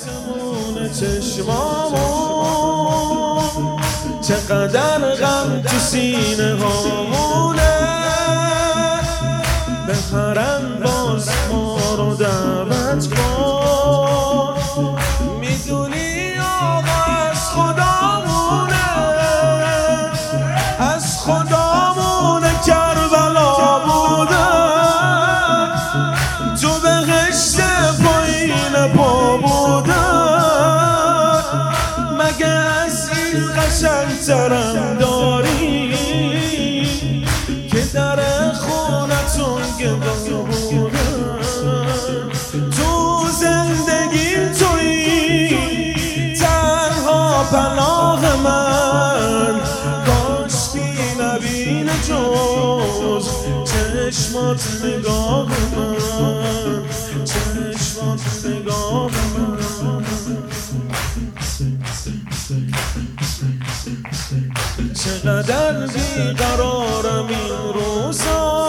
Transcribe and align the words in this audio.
آسمون 0.00 0.88
چشمامون 0.88 2.00
چقدر 4.22 5.14
غم 5.14 5.62
تو 5.62 5.78
سینه 5.78 6.54
هامونه. 6.54 7.76
بهرن 9.86 10.62
باز 10.84 11.28
ما 11.52 11.78
رو 11.94 12.14
دعوت 12.14 13.08
کن. 13.14 14.54
می‌دونی 15.40 16.38
آقا 16.38 17.00
از 17.30 17.50
خدامونه. 17.50 18.88
از 20.78 21.18
خدامونه 21.18 22.52
کربلا 22.66 23.78
بوده. 23.78 24.48
تو 26.60 26.70
بهشت 26.80 27.60
پایین 28.04 28.74
پا 28.96 29.19
از 33.58 33.84
این 33.84 33.92
قشنگترم 33.96 34.98
داری 34.98 35.94
که 37.70 37.84
در 37.94 38.52
خونتون 38.52 39.62
گدا 39.80 40.42
بوده 40.70 40.98
تو 42.76 43.26
زندگی 43.40 44.34
توی 44.58 46.34
تنها 46.34 47.44
پناه 47.44 48.36
من. 48.36 49.60
کاشتی 50.06 50.80
نبین 51.20 51.86
جز 52.08 53.28
چشمات 53.64 54.68
نگاه 54.84 55.48
من. 55.76 55.96
چشمات 57.24 58.20
نگاه 58.46 59.19
چقدر 64.94 65.86
بیقرارم 65.86 67.26
این 67.26 67.72
روزا؟ 67.74 68.60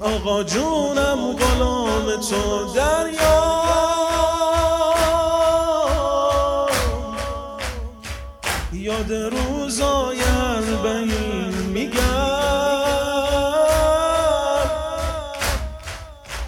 آقا 0.00 0.42
جونم 0.42 1.32
غلام 1.32 2.20
تو 2.30 2.72
دریا. 2.74 3.62
یاد 8.72 9.12
روزای 9.12 10.22
اربعین 10.22 11.54
میگم. 11.72 12.02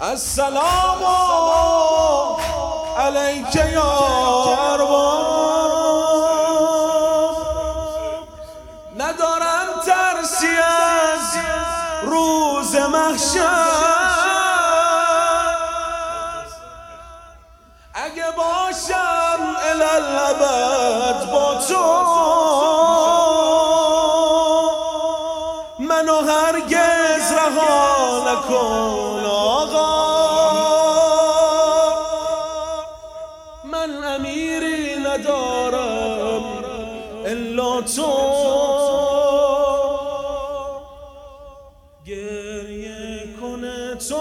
السلام 0.01 1.03
علیک 2.97 3.55
یا 3.73 4.75
محشر. 12.87 13.75
اگه 17.93 18.31
باشم 18.37 19.55
الالبد 19.71 21.31
با 21.31 21.55
تو 21.67 21.85
منو 25.79 26.15
هرگز 26.15 27.31
رها 27.31 28.31
نکن 28.31 29.25
آقا. 29.25 30.05
من 33.63 34.03
امیری 34.03 34.95
ندارم 34.99 36.43
الا 37.25 37.81
تو. 37.81 38.54
گریه 42.15 43.27
کنه 43.41 43.95
تو 43.95 44.15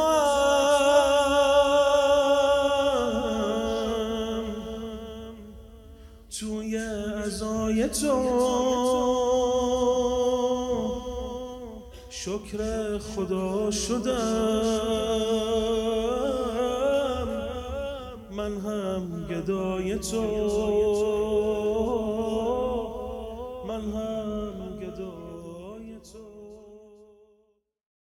توی 6.38 6.76
ازای 7.24 7.88
تو. 7.88 8.14
شکر 12.10 12.98
خدا 12.98 13.70
شدم 13.70 14.14
من 18.30 18.56
هم 18.60 19.26
گدای 19.30 19.98
تو. 19.98 20.22
من 23.68 23.80
هم 23.80 24.33